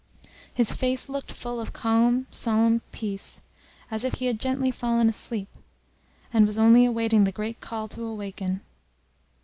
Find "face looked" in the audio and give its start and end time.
0.73-1.31